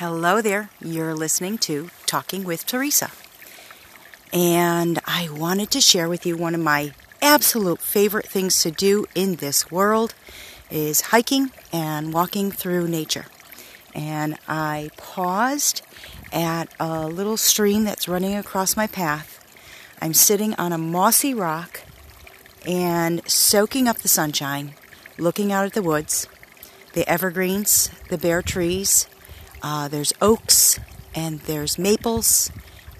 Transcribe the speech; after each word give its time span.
Hello 0.00 0.40
there. 0.40 0.70
You're 0.80 1.14
listening 1.14 1.58
to 1.58 1.90
Talking 2.06 2.44
with 2.44 2.64
Teresa. 2.64 3.10
And 4.32 4.98
I 5.04 5.28
wanted 5.30 5.70
to 5.72 5.82
share 5.82 6.08
with 6.08 6.24
you 6.24 6.38
one 6.38 6.54
of 6.54 6.62
my 6.62 6.94
absolute 7.20 7.82
favorite 7.82 8.26
things 8.26 8.62
to 8.62 8.70
do 8.70 9.04
in 9.14 9.34
this 9.34 9.70
world 9.70 10.14
is 10.70 11.02
hiking 11.12 11.50
and 11.70 12.14
walking 12.14 12.50
through 12.50 12.88
nature. 12.88 13.26
And 13.94 14.38
I 14.48 14.88
paused 14.96 15.82
at 16.32 16.72
a 16.80 17.06
little 17.06 17.36
stream 17.36 17.84
that's 17.84 18.08
running 18.08 18.34
across 18.34 18.78
my 18.78 18.86
path. 18.86 19.44
I'm 20.00 20.14
sitting 20.14 20.54
on 20.54 20.72
a 20.72 20.78
mossy 20.78 21.34
rock 21.34 21.82
and 22.66 23.20
soaking 23.30 23.86
up 23.86 23.98
the 23.98 24.08
sunshine, 24.08 24.72
looking 25.18 25.52
out 25.52 25.66
at 25.66 25.74
the 25.74 25.82
woods, 25.82 26.26
the 26.94 27.06
evergreens, 27.06 27.90
the 28.08 28.16
bare 28.16 28.40
trees. 28.40 29.06
Uh, 29.62 29.88
there's 29.88 30.12
oaks 30.22 30.80
and 31.14 31.40
there's 31.40 31.78
maples 31.78 32.50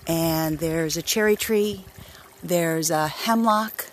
and 0.06 0.58
there's 0.58 0.96
a 0.96 1.02
cherry 1.02 1.36
tree. 1.36 1.84
There's 2.42 2.90
a 2.90 3.08
hemlock. 3.08 3.86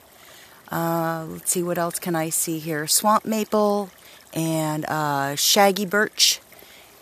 Uh, 0.70 1.26
let's 1.30 1.52
see 1.52 1.64
what 1.64 1.78
else 1.78 2.00
can 2.00 2.16
I 2.16 2.30
see 2.30 2.60
here. 2.60 2.88
Swamp 2.88 3.26
maple 3.26 3.90
and 4.34 4.84
a 4.86 5.36
shaggy 5.38 5.86
birch 5.86 6.42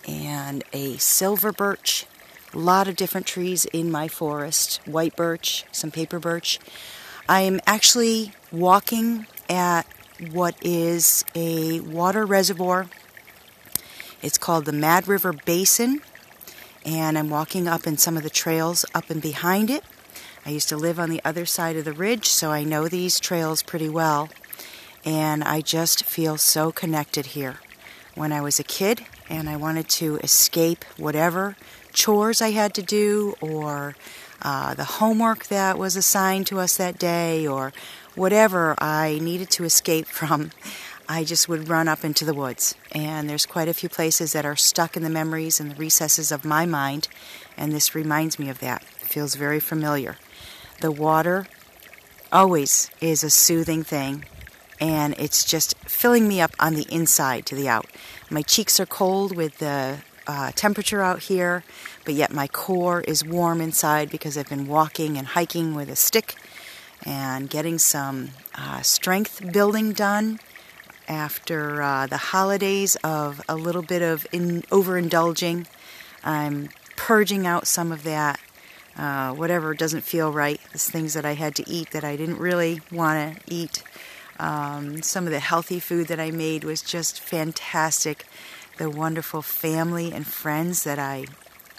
and 0.07 0.63
a 0.71 0.97
silver 0.97 1.51
birch. 1.51 2.05
A 2.53 2.59
lot 2.59 2.87
of 2.87 2.95
different 2.95 3.25
trees 3.25 3.65
in 3.65 3.91
my 3.91 4.07
forest. 4.07 4.79
White 4.85 5.15
birch, 5.15 5.65
some 5.71 5.91
paper 5.91 6.19
birch. 6.19 6.59
I'm 7.27 7.59
actually 7.65 8.33
walking 8.51 9.25
at 9.49 9.83
what 10.31 10.55
is 10.61 11.25
a 11.33 11.79
water 11.81 12.25
reservoir. 12.25 12.87
It's 14.21 14.37
called 14.37 14.65
the 14.65 14.71
Mad 14.71 15.07
River 15.07 15.33
Basin, 15.33 16.01
and 16.85 17.17
I'm 17.17 17.29
walking 17.29 17.67
up 17.67 17.85
in 17.85 17.97
some 17.97 18.17
of 18.17 18.23
the 18.23 18.29
trails 18.29 18.85
up 18.93 19.09
and 19.09 19.21
behind 19.21 19.69
it. 19.69 19.83
I 20.45 20.51
used 20.51 20.69
to 20.69 20.77
live 20.77 20.99
on 20.99 21.09
the 21.09 21.21
other 21.25 21.45
side 21.45 21.75
of 21.75 21.85
the 21.85 21.93
ridge, 21.93 22.27
so 22.27 22.51
I 22.51 22.63
know 22.63 22.87
these 22.87 23.19
trails 23.19 23.63
pretty 23.63 23.89
well, 23.89 24.29
and 25.03 25.43
I 25.43 25.61
just 25.61 26.03
feel 26.03 26.37
so 26.37 26.71
connected 26.71 27.27
here. 27.27 27.59
When 28.15 28.31
I 28.31 28.41
was 28.41 28.59
a 28.59 28.63
kid 28.63 29.05
and 29.29 29.49
I 29.49 29.57
wanted 29.57 29.89
to 29.89 30.17
escape 30.17 30.85
whatever 30.97 31.57
chores 31.91 32.41
I 32.41 32.51
had 32.51 32.73
to 32.75 32.81
do 32.81 33.35
or 33.41 33.95
uh, 34.41 34.73
the 34.75 34.83
homework 34.83 35.47
that 35.47 35.77
was 35.77 35.95
assigned 35.95 36.47
to 36.47 36.59
us 36.59 36.77
that 36.77 36.99
day 36.99 37.47
or 37.47 37.73
whatever 38.15 38.75
I 38.77 39.19
needed 39.21 39.49
to 39.51 39.63
escape 39.63 40.05
from, 40.19 40.51
I 41.07 41.23
just 41.23 41.47
would 41.47 41.69
run 41.69 41.87
up 41.87 42.03
into 42.03 42.25
the 42.25 42.33
woods. 42.33 42.75
And 42.91 43.29
there's 43.29 43.45
quite 43.45 43.67
a 43.67 43.73
few 43.73 43.89
places 43.89 44.33
that 44.33 44.45
are 44.45 44.55
stuck 44.55 44.97
in 44.97 45.03
the 45.03 45.09
memories 45.09 45.59
and 45.59 45.71
the 45.71 45.75
recesses 45.75 46.31
of 46.31 46.45
my 46.45 46.65
mind, 46.65 47.07
and 47.55 47.71
this 47.71 47.95
reminds 47.95 48.39
me 48.39 48.49
of 48.49 48.59
that. 48.59 48.81
It 49.01 49.07
feels 49.07 49.35
very 49.35 49.59
familiar. 49.59 50.17
The 50.81 50.91
water 50.91 51.47
always 52.31 52.89
is 53.01 53.23
a 53.23 53.29
soothing 53.29 53.83
thing, 53.83 54.25
and 54.79 55.13
it's 55.17 55.45
just 55.45 55.77
filling 55.79 56.27
me 56.27 56.41
up 56.41 56.51
on 56.59 56.73
the 56.73 56.87
inside 56.91 57.45
to 57.47 57.55
the 57.55 57.69
out. 57.69 57.85
My 58.29 58.41
cheeks 58.41 58.79
are 58.79 58.85
cold 58.85 59.35
with 59.35 59.59
the 59.59 59.99
uh, 60.27 60.51
temperature 60.55 61.01
out 61.01 61.23
here, 61.23 61.63
but 62.03 62.15
yet 62.15 62.33
my 62.33 62.47
core 62.47 63.01
is 63.01 63.23
warm 63.23 63.61
inside 63.61 64.09
because 64.09 64.37
I've 64.37 64.49
been 64.49 64.67
walking 64.67 65.17
and 65.17 65.27
hiking 65.27 65.75
with 65.75 65.89
a 65.89 65.95
stick 65.95 66.35
and 67.03 67.49
getting 67.49 67.77
some 67.77 68.31
uh, 68.55 68.81
strength 68.81 69.51
building 69.53 69.93
done 69.93 70.39
after 71.07 71.81
uh, 71.81 72.07
the 72.07 72.17
holidays 72.17 72.95
of 73.03 73.41
a 73.47 73.55
little 73.55 73.81
bit 73.81 74.01
of 74.01 74.25
in, 74.31 74.61
overindulging. 74.63 75.67
I'm 76.23 76.69
purging 76.95 77.45
out 77.45 77.67
some 77.67 77.91
of 77.91 78.03
that, 78.03 78.39
uh, 78.97 79.33
whatever 79.33 79.73
doesn't 79.73 80.01
feel 80.01 80.31
right, 80.31 80.59
these 80.71 80.89
things 80.89 81.13
that 81.13 81.25
I 81.25 81.33
had 81.33 81.55
to 81.55 81.69
eat 81.69 81.91
that 81.91 82.03
I 82.03 82.15
didn't 82.15 82.39
really 82.39 82.81
want 82.91 83.37
to 83.37 83.41
eat. 83.53 83.83
Um, 84.39 85.01
some 85.01 85.25
of 85.25 85.31
the 85.31 85.39
healthy 85.39 85.79
food 85.79 86.07
that 86.07 86.19
I 86.19 86.31
made 86.31 86.63
was 86.63 86.81
just 86.81 87.19
fantastic. 87.19 88.25
The 88.77 88.89
wonderful 88.89 89.41
family 89.41 90.11
and 90.11 90.27
friends 90.27 90.83
that 90.83 90.99
I 90.99 91.25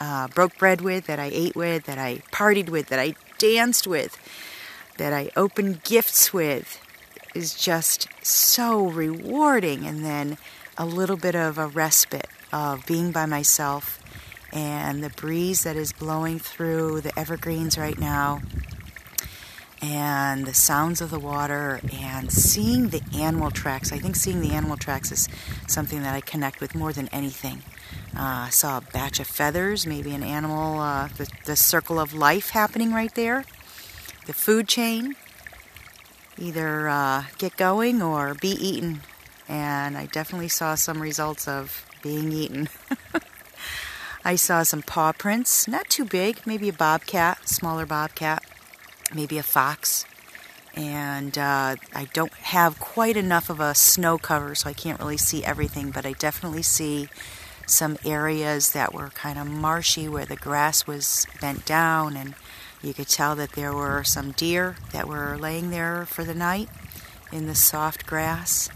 uh, 0.00 0.29
broke 0.29 0.56
bread 0.59 0.81
with, 0.81 1.06
that 1.06 1.19
I 1.19 1.31
ate 1.33 1.55
with, 1.55 1.84
that 1.84 1.99
I 1.99 2.23
partied 2.33 2.71
with, 2.71 2.89
that 2.89 2.99
I 2.99 3.15
danced 3.39 3.87
with, 3.87 4.17
that 4.97 5.12
I 5.12 5.31
opened 5.37 5.83
gifts 5.83 6.33
with 6.33 6.81
is 7.37 7.55
just 7.55 8.09
so 8.23 8.87
rewarding. 8.87 9.87
And 9.87 10.05
then 10.05 10.39
a 10.79 10.87
little 10.87 11.17
bit 11.17 11.35
of 11.35 11.59
a 11.59 11.67
respite 11.67 12.29
of 12.53 12.87
being 12.87 13.13
by 13.13 13.27
myself 13.27 14.01
and 14.53 15.03
the 15.05 15.11
breeze 15.11 15.65
that 15.65 15.77
is 15.77 15.93
blowing 15.93 16.39
through 16.39 17.01
the 17.01 17.17
evergreens 17.19 17.77
right 17.77 17.99
now 17.99 18.41
and 19.83 20.47
the 20.47 20.55
sounds 20.55 21.01
of 21.01 21.11
the 21.11 21.19
water 21.19 21.81
and 21.93 22.33
seeing 22.33 22.89
the 22.89 23.03
animal 23.15 23.51
tracks. 23.51 23.93
I 23.93 23.99
think 23.99 24.17
seeing 24.17 24.41
the 24.41 24.53
animal 24.53 24.77
tracks 24.77 25.13
is 25.13 25.29
something 25.67 26.03
that 26.03 26.15
I 26.15 26.21
connect 26.21 26.61
with 26.61 26.75
more 26.75 26.93
than 26.93 27.09
anything. 27.09 27.63
Uh, 28.17 28.47
I 28.47 28.51
saw 28.51 28.79
a 28.79 28.81
batch 28.81 29.21
of 29.21 29.27
feathers, 29.27 29.87
maybe 29.87 30.15
an 30.15 30.23
animal, 30.23 30.81
uh, 30.81 31.09
the, 31.09 31.29
the 31.45 31.57
circle 31.57 32.01
of 32.01 32.15
life 32.15 32.51
happening 32.51 32.93
right 32.93 33.15
there. 33.15 33.45
The 34.27 34.33
food 34.33 34.67
chain, 34.69 35.15
either 36.39 36.89
uh, 36.89 37.25
get 37.39 37.57
going 37.57 38.03
or 38.03 38.35
be 38.35 38.51
eaten. 38.51 39.03
And 39.49 39.97
I 39.97 40.07
definitely 40.07 40.49
saw 40.49 40.75
some 40.75 41.01
results 41.01 41.47
of 41.47 41.87
being 42.03 42.33
eaten. 42.33 42.69
I 44.25 44.37
saw 44.37 44.65
some 44.65 44.83
paw 44.83 45.13
prints, 45.13 45.69
not 45.69 45.89
too 45.89 46.05
big, 46.05 46.47
maybe 46.47 46.69
a 46.69 46.73
bobcat, 46.73 47.49
smaller 47.49 47.87
bobcat 47.87 48.43
maybe 49.15 49.39
a 49.39 49.43
fox. 49.43 50.05
And 50.75 51.39
uh, 51.39 51.77
I 51.95 52.09
don't 52.13 52.33
have 52.35 52.79
quite 52.79 53.17
enough 53.17 53.49
of 53.49 53.61
a 53.61 53.75
snow 53.75 54.19
cover, 54.19 54.55
so 54.55 54.69
I 54.69 54.75
can't 54.75 55.01
really 55.01 55.17
see 55.17 55.45
everything, 55.45 55.91
but 55.91 56.05
I 56.05 56.13
definitely 56.13 56.63
see 56.63 57.09
some 57.67 57.97
areas 58.05 58.73
that 58.73 58.93
were 58.93 59.09
kind 59.09 59.39
of 59.39 59.47
marshy 59.47 60.07
where 60.07 60.27
the 60.27 60.37
grass 60.37 60.87
was 60.87 61.27
bent 61.41 61.65
down, 61.65 62.17
and 62.17 62.35
you 62.87 62.95
could 62.95 63.09
tell 63.09 63.35
that 63.35 63.53
there 63.53 63.75
were 63.75 64.05
some 64.05 64.31
deer 64.31 64.77
that 64.93 65.09
were 65.09 65.37
laying 65.37 65.71
there 65.71 66.07
for 66.07 66.23
the 66.23 66.35
night 66.35 66.69
in 67.33 67.47
the 67.47 67.55
soft 67.55 68.07
grass. 68.07 68.71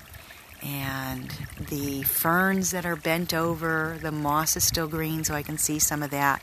And 0.63 1.31
the 1.71 2.03
ferns 2.03 2.73
that 2.73 2.85
are 2.85 2.97
bent 2.97 3.33
over, 3.33 3.99
the 4.03 4.11
moss 4.11 4.57
is 4.57 4.65
still 4.65 4.89
green, 4.89 5.23
so 5.23 5.35
I 5.35 5.43
can 5.43 5.59
see 5.59 5.79
some 5.79 6.03
of 6.03 6.11
that. 6.11 6.43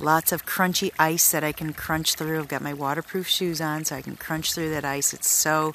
Lots 0.00 0.32
of 0.32 0.44
crunchy 0.44 0.90
ice 0.98 1.30
that 1.30 1.44
I 1.44 1.52
can 1.52 1.72
crunch 1.72 2.14
through. 2.14 2.40
I've 2.40 2.48
got 2.48 2.60
my 2.60 2.74
waterproof 2.74 3.28
shoes 3.28 3.60
on 3.60 3.84
so 3.84 3.94
I 3.96 4.02
can 4.02 4.16
crunch 4.16 4.52
through 4.52 4.70
that 4.70 4.84
ice. 4.84 5.14
It's 5.14 5.28
so 5.28 5.74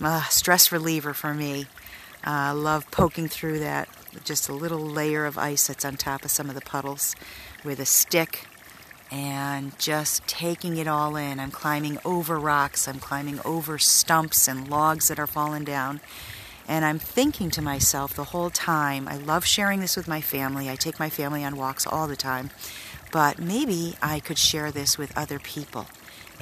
uh, 0.00 0.22
stress 0.24 0.70
reliever 0.70 1.12
for 1.12 1.34
me. 1.34 1.66
I 2.22 2.50
uh, 2.50 2.54
love 2.54 2.90
poking 2.90 3.28
through 3.28 3.58
that, 3.58 3.88
just 4.24 4.48
a 4.48 4.54
little 4.54 4.80
layer 4.80 5.26
of 5.26 5.36
ice 5.36 5.66
that's 5.66 5.84
on 5.84 5.96
top 5.96 6.24
of 6.24 6.30
some 6.30 6.48
of 6.48 6.54
the 6.54 6.62
puddles 6.62 7.14
with 7.64 7.80
a 7.80 7.84
stick 7.84 8.46
and 9.14 9.78
just 9.78 10.26
taking 10.26 10.76
it 10.76 10.88
all 10.88 11.16
in. 11.16 11.38
I'm 11.38 11.50
climbing 11.50 11.98
over 12.04 12.38
rocks, 12.38 12.88
I'm 12.88 12.98
climbing 12.98 13.40
over 13.44 13.78
stumps 13.78 14.48
and 14.48 14.68
logs 14.68 15.08
that 15.08 15.18
are 15.18 15.26
falling 15.26 15.64
down. 15.64 16.00
And 16.66 16.84
I'm 16.84 16.98
thinking 16.98 17.50
to 17.50 17.62
myself 17.62 18.14
the 18.14 18.24
whole 18.24 18.50
time, 18.50 19.06
I 19.06 19.16
love 19.16 19.44
sharing 19.44 19.80
this 19.80 19.96
with 19.96 20.08
my 20.08 20.20
family. 20.20 20.68
I 20.68 20.76
take 20.76 20.98
my 20.98 21.10
family 21.10 21.44
on 21.44 21.56
walks 21.56 21.86
all 21.86 22.08
the 22.08 22.16
time 22.16 22.50
but 23.14 23.38
maybe 23.38 23.94
I 24.02 24.18
could 24.18 24.38
share 24.38 24.72
this 24.72 24.98
with 24.98 25.16
other 25.16 25.38
people 25.38 25.86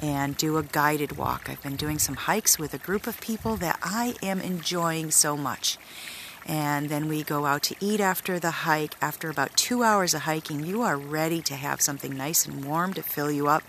and 0.01 0.35
do 0.35 0.57
a 0.57 0.63
guided 0.63 1.17
walk. 1.17 1.47
I've 1.47 1.61
been 1.61 1.75
doing 1.75 1.99
some 1.99 2.15
hikes 2.15 2.57
with 2.57 2.73
a 2.73 2.79
group 2.79 3.05
of 3.05 3.21
people 3.21 3.57
that 3.57 3.77
I 3.83 4.15
am 4.23 4.41
enjoying 4.41 5.11
so 5.11 5.37
much. 5.37 5.77
And 6.45 6.89
then 6.89 7.07
we 7.07 7.23
go 7.23 7.45
out 7.45 7.63
to 7.63 7.75
eat 7.79 7.99
after 7.99 8.39
the 8.39 8.51
hike. 8.51 8.95
After 9.01 9.29
about 9.29 9.55
two 9.55 9.83
hours 9.83 10.13
of 10.13 10.21
hiking, 10.21 10.65
you 10.65 10.81
are 10.81 10.97
ready 10.97 11.41
to 11.43 11.55
have 11.55 11.81
something 11.81 12.17
nice 12.17 12.45
and 12.45 12.65
warm 12.65 12.93
to 12.93 13.01
fill 13.01 13.31
you 13.31 13.47
up 13.47 13.63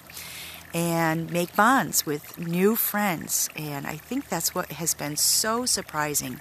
and 0.75 1.31
make 1.31 1.55
bonds 1.55 2.05
with 2.05 2.37
new 2.37 2.75
friends. 2.75 3.49
And 3.55 3.87
I 3.87 3.97
think 3.97 4.29
that's 4.29 4.55
what 4.55 4.73
has 4.73 4.93
been 4.93 5.17
so 5.17 5.67
surprising. 5.67 6.41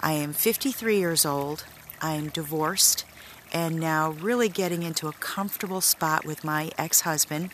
I 0.00 0.12
am 0.12 0.32
53 0.32 0.98
years 0.98 1.24
old, 1.24 1.64
I'm 2.00 2.28
divorced, 2.28 3.04
and 3.52 3.78
now 3.78 4.10
really 4.10 4.48
getting 4.48 4.82
into 4.82 5.06
a 5.06 5.12
comfortable 5.12 5.80
spot 5.80 6.24
with 6.24 6.42
my 6.42 6.72
ex 6.76 7.02
husband. 7.02 7.50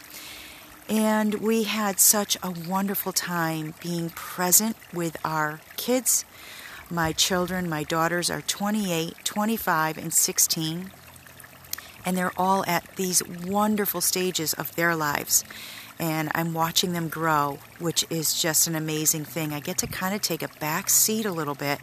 And 0.89 1.35
we 1.37 1.65
had 1.65 1.99
such 1.99 2.39
a 2.43 2.51
wonderful 2.51 3.13
time 3.13 3.75
being 3.83 4.11
present 4.11 4.77
with 4.95 5.17
our 5.25 5.61
kids. 5.77 6.25
My 6.91 7.13
children, 7.13 7.69
my 7.69 7.83
daughters 7.83 8.31
are 8.31 8.43
28, 8.43 9.17
25, 9.25 9.99
and 9.99 10.13
16. 10.13 10.91
And 12.05 12.17
they're 12.17 12.33
all 12.37 12.65
at 12.67 12.97
these 12.97 13.23
wonderful 13.27 14.01
stages 14.01 14.55
of 14.55 14.75
their 14.77 14.95
lives. 14.95 15.45
And 15.99 16.31
I'm 16.35 16.55
watching 16.55 16.93
them 16.93 17.09
grow, 17.09 17.59
which 17.79 18.05
is 18.11 18.41
just 18.41 18.69
an 18.69 18.77
amazing 18.77 19.25
thing. 19.25 19.53
I 19.53 19.61
get 19.61 19.79
to 19.79 19.87
kind 19.87 20.15
of 20.15 20.21
take 20.21 20.43
a 20.43 20.49
back 20.61 20.89
seat 20.89 21.27
a 21.27 21.33
little 21.33 21.55
bit 21.55 21.81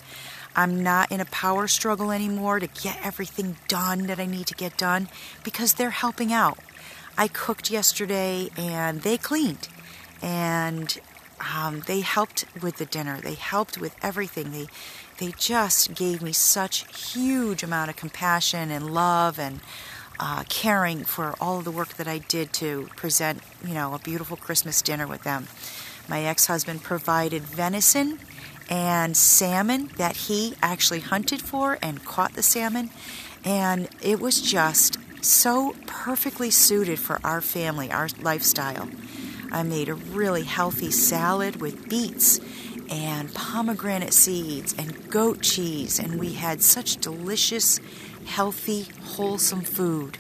I'm 0.56 0.84
not 0.84 1.12
in 1.12 1.20
a 1.20 1.26
power 1.26 1.68
struggle 1.68 2.12
anymore 2.12 2.60
to 2.60 2.68
get 2.68 3.00
everything 3.04 3.58
done 3.68 4.06
that 4.08 4.20
I 4.20 4.26
need 4.26 4.48
to 4.48 4.54
get 4.54 4.78
done 4.78 5.10
because 5.44 5.74
they're 5.74 5.90
helping 5.90 6.32
out. 6.32 6.60
I 7.18 7.28
cooked 7.28 7.72
yesterday 7.72 8.50
and 8.56 9.02
they 9.02 9.18
cleaned 9.18 9.68
and 10.22 11.00
um, 11.54 11.82
they 11.88 12.02
helped 12.02 12.46
with 12.62 12.78
the 12.78 12.86
dinner. 12.86 13.20
They 13.22 13.36
helped 13.36 13.78
with 13.78 13.96
everything. 14.02 14.52
They 14.52 14.68
they 15.20 15.34
just 15.38 15.94
gave 15.94 16.22
me 16.22 16.34
such 16.34 17.14
huge 17.14 17.64
amount 17.64 17.90
of 17.90 17.96
compassion 17.96 18.72
and 18.72 18.94
love 18.94 19.38
and 19.40 19.60
uh, 20.20 20.44
caring 20.50 21.04
for 21.04 21.36
all 21.40 21.60
of 21.60 21.66
the 21.66 21.72
work 21.72 21.96
that 21.96 22.08
I 22.08 22.18
did 22.18 22.52
to 22.54 22.90
present, 22.96 23.42
you 23.66 23.74
know, 23.74 23.94
a 23.94 24.00
beautiful 24.00 24.38
Christmas 24.38 24.82
dinner 24.82 25.08
with 25.08 25.24
them. 25.24 25.48
My 26.10 26.24
ex-husband 26.24 26.84
provided 26.84 27.44
venison 27.44 28.20
and 28.70 29.16
salmon 29.16 29.90
that 29.98 30.16
he 30.16 30.56
actually 30.62 31.02
hunted 31.02 31.42
for 31.42 31.78
and 31.82 32.04
caught 32.04 32.34
the 32.34 32.44
salmon, 32.44 32.90
and 33.46 33.88
it 34.02 34.20
was 34.20 34.42
just 34.42 34.98
so 35.24 35.76
perfectly 35.86 36.50
suited 36.50 37.00
for 37.00 37.20
our 37.24 37.42
family, 37.42 37.92
our 37.92 38.10
lifestyle. 38.22 38.90
I 39.54 39.64
made 39.64 39.88
a 39.88 39.94
really 39.94 40.44
healthy 40.44 40.92
salad 40.92 41.62
with 41.62 41.88
beets 41.88 42.40
and 42.90 43.34
pomegranate 43.34 44.14
seeds 44.14 44.76
and 44.78 45.10
goat 45.10 45.42
cheese, 45.42 46.00
and 46.00 46.20
we 46.20 46.34
had 46.34 46.62
such 46.62 46.98
delicious, 46.98 47.80
healthy, 48.26 48.88
wholesome 49.04 49.62
food. 49.62 50.18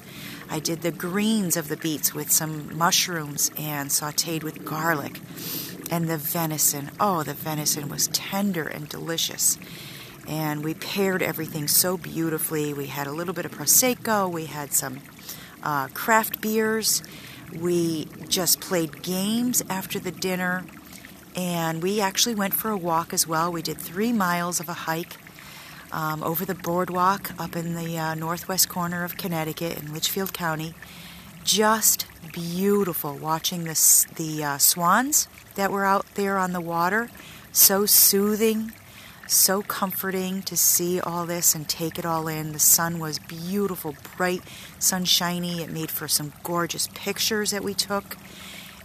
I 0.50 0.59
did 0.59 0.81
the 0.81 0.91
greens 0.91 1.57
of 1.57 1.68
the 1.68 1.77
beets 1.77 2.13
with 2.13 2.31
some 2.31 2.77
mushrooms 2.77 3.51
and 3.57 3.89
sauteed 3.89 4.44
with 4.44 4.63
garlic. 4.63 5.19
And 5.89 6.07
the 6.07 6.18
venison, 6.18 6.91
oh, 7.00 7.24
the 7.24 7.33
venison 7.33 7.89
was 7.89 8.07
tender 8.09 8.68
and 8.68 8.88
delicious 8.88 9.57
and 10.27 10.63
we 10.63 10.74
paired 10.74 11.21
everything 11.21 11.68
so 11.68 11.97
beautifully. 11.97 12.74
We 12.74 12.88
had 12.88 13.07
a 13.07 13.12
little 13.12 13.33
bit 13.33 13.45
of 13.45 13.51
Prosecco, 13.51 14.31
we 14.31 14.45
had 14.45 14.74
some 14.74 15.01
uh, 15.62 15.88
craft 15.89 16.41
beers, 16.41 17.03
we 17.59 18.07
just 18.27 18.59
played 18.59 19.01
games 19.01 19.63
after 19.69 20.00
the 20.00 20.11
dinner, 20.11 20.65
and 21.35 21.81
we 21.81 22.01
actually 22.01 22.35
went 22.35 22.53
for 22.53 22.69
a 22.69 22.77
walk 22.77 23.13
as 23.13 23.27
well. 23.27 23.51
We 23.51 23.61
did 23.61 23.77
three 23.77 24.13
miles 24.13 24.59
of 24.59 24.69
a 24.69 24.73
hike 24.73 25.17
um, 25.91 26.23
over 26.23 26.44
the 26.45 26.55
boardwalk 26.55 27.31
up 27.39 27.55
in 27.55 27.75
the 27.75 27.97
uh, 27.97 28.15
northwest 28.15 28.67
corner 28.69 29.03
of 29.03 29.17
Connecticut 29.17 29.79
in 29.79 29.94
Litchfield 29.94 30.33
County. 30.33 30.73
Just 31.44 32.07
beautiful 32.31 33.15
watching 33.15 33.65
the, 33.65 34.05
the 34.15 34.44
uh, 34.44 34.57
swans 34.57 35.27
that 35.55 35.71
were 35.71 35.85
out 35.85 36.05
there 36.15 36.38
on 36.38 36.53
the 36.53 36.61
water. 36.61 37.09
So 37.51 37.85
soothing 37.85 38.73
so 39.27 39.61
comforting 39.61 40.41
to 40.43 40.57
see 40.57 40.99
all 40.99 41.25
this 41.25 41.55
and 41.55 41.67
take 41.67 41.97
it 41.97 42.05
all 42.05 42.27
in. 42.27 42.53
The 42.53 42.59
sun 42.59 42.99
was 42.99 43.19
beautiful, 43.19 43.95
bright, 44.17 44.41
sunshiny. 44.79 45.61
It 45.61 45.71
made 45.71 45.91
for 45.91 46.07
some 46.07 46.33
gorgeous 46.43 46.89
pictures 46.93 47.51
that 47.51 47.63
we 47.63 47.73
took. 47.73 48.17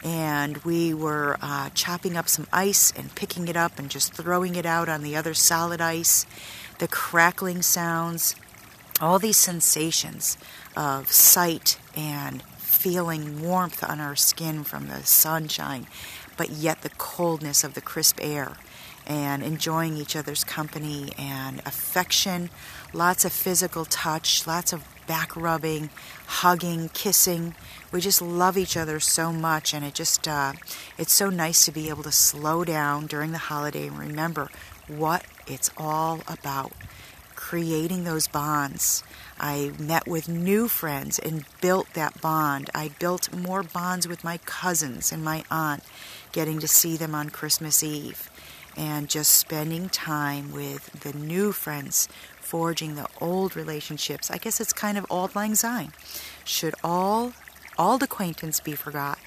And 0.04 0.58
we 0.58 0.94
were 0.94 1.36
uh, 1.42 1.70
chopping 1.74 2.16
up 2.16 2.28
some 2.28 2.46
ice 2.52 2.92
and 2.96 3.14
picking 3.14 3.48
it 3.48 3.56
up 3.56 3.78
and 3.78 3.90
just 3.90 4.14
throwing 4.14 4.54
it 4.54 4.64
out 4.64 4.88
on 4.88 5.02
the 5.02 5.16
other 5.16 5.34
solid 5.34 5.80
ice. 5.80 6.24
The 6.78 6.88
crackling 6.88 7.62
sounds, 7.62 8.36
all 9.00 9.18
these 9.18 9.36
sensations 9.36 10.38
of 10.76 11.10
sight 11.10 11.78
and 11.96 12.42
feeling 12.58 13.42
warmth 13.42 13.82
on 13.82 13.98
our 13.98 14.14
skin 14.14 14.62
from 14.62 14.86
the 14.86 15.04
sunshine, 15.04 15.88
but 16.36 16.50
yet 16.50 16.82
the 16.82 16.90
coldness 16.90 17.64
of 17.64 17.74
the 17.74 17.80
crisp 17.80 18.20
air 18.22 18.56
and 19.08 19.42
enjoying 19.42 19.96
each 19.96 20.14
other's 20.14 20.44
company 20.44 21.12
and 21.18 21.60
affection, 21.60 22.50
lots 22.92 23.24
of 23.24 23.32
physical 23.32 23.86
touch, 23.86 24.46
lots 24.46 24.72
of 24.72 24.84
back 25.06 25.34
rubbing, 25.34 25.88
hugging, 26.26 26.90
kissing. 26.90 27.54
We 27.90 28.02
just 28.02 28.20
love 28.20 28.58
each 28.58 28.76
other 28.76 29.00
so 29.00 29.32
much, 29.32 29.72
and 29.72 29.84
it 29.84 29.94
just 29.94 30.28
uh, 30.28 30.52
it's 30.98 31.14
so 31.14 31.30
nice 31.30 31.64
to 31.64 31.72
be 31.72 31.88
able 31.88 32.02
to 32.02 32.12
slow 32.12 32.64
down 32.64 33.06
during 33.06 33.32
the 33.32 33.38
holiday 33.38 33.86
and 33.86 33.98
remember 33.98 34.50
what 34.86 35.24
it's 35.46 35.70
all 35.76 36.20
about. 36.28 36.72
Creating 37.34 38.04
those 38.04 38.28
bonds. 38.28 39.02
I 39.40 39.70
met 39.78 40.06
with 40.06 40.28
new 40.28 40.68
friends 40.68 41.18
and 41.18 41.44
built 41.62 41.86
that 41.94 42.20
bond. 42.20 42.68
I 42.74 42.90
built 42.98 43.32
more 43.32 43.62
bonds 43.62 44.06
with 44.06 44.24
my 44.24 44.38
cousins 44.38 45.12
and 45.12 45.24
my 45.24 45.44
aunt, 45.50 45.84
getting 46.32 46.58
to 46.58 46.68
see 46.68 46.96
them 46.96 47.14
on 47.14 47.30
Christmas 47.30 47.82
Eve 47.82 48.28
and 48.78 49.10
just 49.10 49.32
spending 49.32 49.88
time 49.88 50.52
with 50.52 51.00
the 51.00 51.12
new 51.12 51.50
friends, 51.50 52.08
forging 52.40 52.94
the 52.94 53.08
old 53.20 53.56
relationships. 53.56 54.30
I 54.30 54.38
guess 54.38 54.60
it's 54.60 54.72
kind 54.72 54.96
of 54.96 55.04
auld 55.10 55.34
lang 55.34 55.56
syne. 55.56 55.92
Should 56.44 56.76
all 56.84 57.32
old 57.76 58.04
acquaintance 58.04 58.60
be 58.60 58.72
forgot 58.72 59.18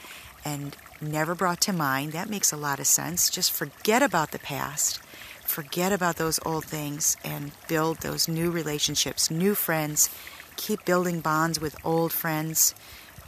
and 0.45 0.77
never 1.01 1.36
brought 1.36 1.59
to 1.62 1.74
mind? 1.74 2.13
That 2.13 2.30
makes 2.30 2.53
a 2.53 2.57
lot 2.57 2.80
of 2.80 2.88
sense. 2.88 3.30
Just 3.30 3.51
forget 3.51 4.01
about 4.01 4.31
the 4.31 4.39
past. 4.39 5.00
Forget 5.44 5.92
about 5.92 6.15
those 6.15 6.39
old 6.45 6.63
things 6.63 7.18
and 7.25 7.51
build 7.68 7.98
those 7.98 8.30
new 8.30 8.50
relationships, 8.50 9.30
new 9.30 9.53
friends. 9.53 10.09
Keep 10.56 10.86
building 10.86 11.19
bonds 11.19 11.59
with 11.59 11.75
old 11.83 12.13
friends 12.13 12.74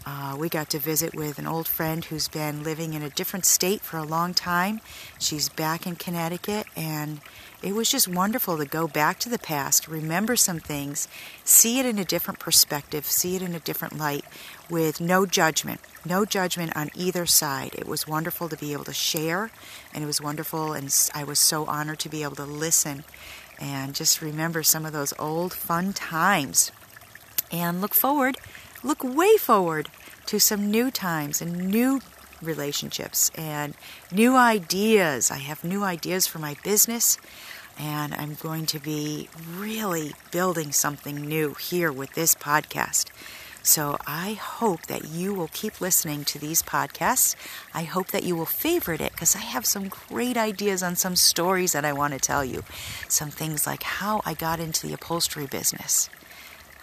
uh, 0.06 0.36
we 0.38 0.50
got 0.50 0.70
to 0.70 0.80
visit 0.80 1.16
with 1.16 1.40
an 1.40 1.48
old 1.48 1.68
friend 1.68 2.04
who's 2.06 2.28
been 2.28 2.64
living 2.64 2.94
in 2.94 3.02
a 3.02 3.10
different 3.10 3.46
state 3.46 3.82
for 3.82 3.98
a 3.98 4.04
long 4.04 4.34
time. 4.34 4.82
She's 5.18 5.48
back 5.48 5.88
in 5.88 5.96
Connecticut, 5.96 6.68
and 6.76 7.22
it 7.62 7.74
was 7.74 7.90
just 7.90 8.10
wonderful 8.10 8.58
to 8.58 8.66
go 8.66 8.88
back 8.88 9.20
to 9.20 9.30
the 9.30 9.40
past, 9.40 9.88
remember 9.88 10.36
some 10.36 10.60
things, 10.60 11.08
see 11.46 11.80
it 11.80 11.86
in 11.86 11.98
a 11.98 12.04
different 12.04 12.40
perspective, 12.40 13.06
see 13.06 13.38
it 13.38 13.42
in 13.42 13.56
a 13.56 13.60
different 13.60 13.98
light, 13.98 14.26
with 14.70 15.00
no 15.00 15.26
judgment, 15.26 15.80
no 16.06 16.26
judgment 16.26 16.76
on 16.76 16.90
either 16.94 17.26
side. 17.26 17.74
It 17.76 17.88
was 17.88 18.06
wonderful 18.06 18.50
to 18.50 18.58
be 18.58 18.74
able 18.74 18.84
to 18.84 18.94
share, 18.94 19.52
and 19.94 20.04
it 20.04 20.08
was 20.08 20.20
wonderful, 20.20 20.74
and 20.74 20.94
I 21.16 21.24
was 21.24 21.40
so 21.40 21.66
honored 21.66 22.00
to 22.00 22.10
be 22.10 22.24
able 22.24 22.36
to 22.36 22.44
listen 22.44 23.06
and 23.60 23.96
just 23.96 24.22
remember 24.22 24.64
some 24.64 24.86
of 24.86 24.92
those 24.92 25.14
old 25.18 25.54
fun 25.54 25.94
times. 25.94 26.74
And 27.52 27.80
look 27.80 27.94
forward 27.94 28.38
look 28.84 29.04
way 29.04 29.38
forward 29.38 29.90
to 30.26 30.40
some 30.40 30.70
new 30.70 30.92
times 30.92 31.42
and 31.42 31.70
new 31.70 32.02
relationships 32.42 33.32
and 33.36 33.74
new 34.12 34.36
ideas. 34.36 35.32
I 35.32 35.38
have 35.38 35.64
new 35.64 35.84
ideas 35.84 36.28
for 36.28 36.40
my 36.40 36.56
business, 36.64 37.18
and 37.80 38.14
I'm 38.14 38.36
going 38.36 38.66
to 38.68 38.80
be 38.80 39.30
really 39.56 40.14
building 40.32 40.72
something 40.72 41.16
new 41.16 41.54
here 41.54 41.92
with 41.92 42.14
this 42.14 42.36
podcast. 42.36 43.10
So 43.66 43.98
I 44.06 44.34
hope 44.34 44.88
that 44.88 45.06
you 45.06 45.34
will 45.34 45.48
keep 45.48 45.80
listening 45.80 46.26
to 46.26 46.38
these 46.38 46.62
podcasts. 46.62 47.38
I 47.74 47.84
hope 47.84 48.08
that 48.08 48.24
you 48.24 48.36
will 48.36 48.46
favorite 48.46 49.00
it 49.00 49.14
because 49.14 49.38
I 49.38 49.40
have 49.40 49.66
some 49.66 49.88
great 49.88 50.36
ideas 50.36 50.84
on 50.84 50.98
some 50.98 51.16
stories 51.16 51.72
that 51.72 51.86
I 51.86 51.94
want 51.94 52.14
to 52.14 52.20
tell 52.20 52.44
you. 52.44 52.64
Some 53.08 53.30
things 53.30 53.66
like 53.66 53.84
how 53.84 54.22
I 54.26 54.34
got 54.34 54.60
into 54.60 54.86
the 54.86 54.94
upholstery 54.94 55.46
business 55.46 56.10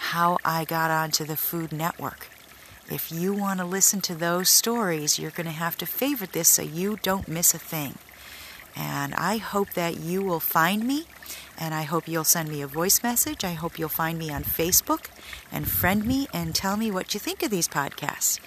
how 0.00 0.38
I 0.44 0.64
got 0.64 0.90
onto 0.90 1.24
the 1.24 1.36
Food 1.36 1.72
Network. 1.72 2.28
If 2.90 3.12
you 3.12 3.34
want 3.34 3.60
to 3.60 3.66
listen 3.66 4.00
to 4.02 4.14
those 4.14 4.48
stories, 4.48 5.18
you're 5.18 5.30
going 5.30 5.46
to 5.46 5.52
have 5.52 5.76
to 5.78 5.86
favorite 5.86 6.32
this 6.32 6.48
so 6.48 6.62
you 6.62 6.98
don't 7.02 7.28
miss 7.28 7.54
a 7.54 7.58
thing. 7.58 7.96
And 8.74 9.14
I 9.14 9.36
hope 9.36 9.74
that 9.74 10.00
you 10.00 10.22
will 10.22 10.40
find 10.40 10.84
me, 10.84 11.04
and 11.58 11.74
I 11.74 11.82
hope 11.82 12.08
you'll 12.08 12.24
send 12.24 12.48
me 12.48 12.62
a 12.62 12.66
voice 12.66 13.02
message. 13.02 13.44
I 13.44 13.52
hope 13.52 13.78
you'll 13.78 13.88
find 13.90 14.18
me 14.18 14.32
on 14.32 14.42
Facebook 14.42 15.06
and 15.52 15.68
friend 15.68 16.04
me 16.06 16.28
and 16.32 16.54
tell 16.54 16.76
me 16.78 16.90
what 16.90 17.12
you 17.12 17.20
think 17.20 17.42
of 17.42 17.50
these 17.50 17.68
podcasts 17.68 18.40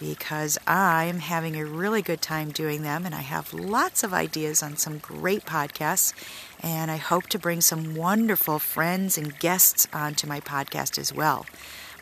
because 0.00 0.58
I'm 0.66 1.18
having 1.18 1.54
a 1.54 1.64
really 1.64 2.00
good 2.00 2.22
time 2.22 2.50
doing 2.50 2.82
them 2.82 3.04
and 3.04 3.14
I 3.14 3.20
have 3.20 3.52
lots 3.52 4.02
of 4.02 4.14
ideas 4.14 4.62
on 4.62 4.76
some 4.76 4.98
great 4.98 5.44
podcasts. 5.44 6.14
And 6.62 6.90
I 6.90 6.96
hope 6.96 7.26
to 7.28 7.38
bring 7.38 7.60
some 7.60 7.94
wonderful 7.94 8.58
friends 8.58 9.18
and 9.18 9.38
guests 9.38 9.86
onto 9.92 10.26
my 10.26 10.40
podcast 10.40 10.98
as 10.98 11.12
well. 11.12 11.46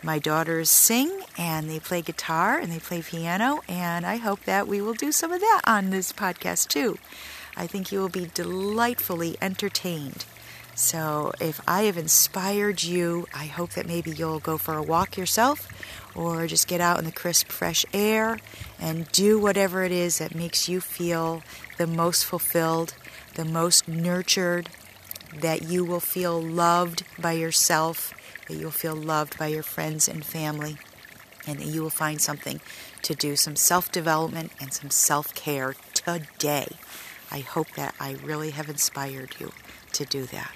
My 0.02 0.20
daughters 0.20 0.70
sing 0.70 1.10
and 1.36 1.68
they 1.68 1.80
play 1.80 2.02
guitar 2.02 2.58
and 2.58 2.70
they 2.70 2.78
play 2.78 3.02
piano, 3.02 3.62
and 3.68 4.06
I 4.06 4.16
hope 4.16 4.44
that 4.44 4.68
we 4.68 4.80
will 4.80 4.94
do 4.94 5.10
some 5.10 5.32
of 5.32 5.40
that 5.40 5.62
on 5.64 5.90
this 5.90 6.12
podcast 6.12 6.68
too. 6.68 6.98
I 7.56 7.66
think 7.66 7.90
you 7.90 7.98
will 7.98 8.08
be 8.08 8.30
delightfully 8.32 9.36
entertained. 9.42 10.24
So, 10.78 11.32
if 11.40 11.60
I 11.66 11.82
have 11.82 11.98
inspired 11.98 12.84
you, 12.84 13.26
I 13.34 13.46
hope 13.46 13.70
that 13.70 13.88
maybe 13.88 14.12
you'll 14.12 14.38
go 14.38 14.56
for 14.56 14.74
a 14.74 14.82
walk 14.82 15.16
yourself 15.16 15.68
or 16.14 16.46
just 16.46 16.68
get 16.68 16.80
out 16.80 17.00
in 17.00 17.04
the 17.04 17.10
crisp, 17.10 17.48
fresh 17.48 17.84
air 17.92 18.38
and 18.78 19.10
do 19.10 19.40
whatever 19.40 19.82
it 19.82 19.90
is 19.90 20.18
that 20.18 20.36
makes 20.36 20.68
you 20.68 20.80
feel 20.80 21.42
the 21.78 21.88
most 21.88 22.24
fulfilled, 22.24 22.94
the 23.34 23.44
most 23.44 23.88
nurtured, 23.88 24.68
that 25.40 25.62
you 25.62 25.84
will 25.84 25.98
feel 25.98 26.40
loved 26.40 27.02
by 27.20 27.32
yourself, 27.32 28.14
that 28.46 28.54
you'll 28.54 28.70
feel 28.70 28.94
loved 28.94 29.36
by 29.36 29.48
your 29.48 29.64
friends 29.64 30.06
and 30.06 30.24
family, 30.24 30.78
and 31.44 31.58
that 31.58 31.66
you 31.66 31.82
will 31.82 31.90
find 31.90 32.20
something 32.20 32.60
to 33.02 33.16
do 33.16 33.34
some 33.34 33.56
self 33.56 33.90
development 33.90 34.52
and 34.60 34.72
some 34.72 34.90
self 34.90 35.34
care 35.34 35.74
today. 35.92 36.68
I 37.32 37.40
hope 37.40 37.72
that 37.72 37.96
I 37.98 38.12
really 38.22 38.50
have 38.50 38.68
inspired 38.68 39.34
you 39.40 39.50
to 39.94 40.04
do 40.04 40.24
that. 40.26 40.52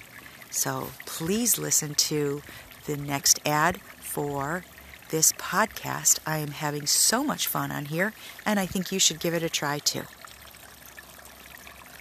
So 0.53 0.89
please 1.07 1.57
listen 1.57 1.95
to 1.95 2.43
the 2.85 2.95
next 2.95 3.39
ad 3.43 3.81
for 3.99 4.63
this 5.09 5.31
podcast. 5.33 6.19
I 6.27 6.37
am 6.37 6.51
having 6.51 6.85
so 6.85 7.23
much 7.23 7.47
fun 7.47 7.71
on 7.71 7.85
here, 7.85 8.13
and 8.45 8.59
I 8.59 8.67
think 8.67 8.91
you 8.91 8.99
should 8.99 9.19
give 9.19 9.33
it 9.33 9.41
a 9.41 9.49
try 9.49 9.79
too. 9.79 10.03